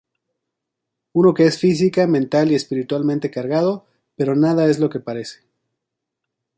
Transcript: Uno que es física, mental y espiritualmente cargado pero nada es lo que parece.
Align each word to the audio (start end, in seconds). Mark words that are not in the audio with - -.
Uno 1.19 1.33
que 1.35 1.45
es 1.45 1.59
física, 1.59 2.07
mental 2.07 2.51
y 2.51 2.55
espiritualmente 2.55 3.29
cargado 3.29 3.85
pero 4.15 4.35
nada 4.35 4.65
es 4.67 4.79
lo 4.79 4.89
que 4.89 4.99
parece. 4.99 5.41